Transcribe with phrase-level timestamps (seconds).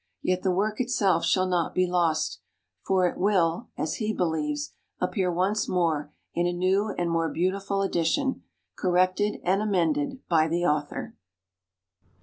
[0.23, 2.39] Yet the work itself shall not be lost,
[2.87, 7.83] For it will (as he believes) appear once more In a new And more beautiful
[7.83, 8.41] Edition
[8.75, 11.15] Corrected and Amended By The Author.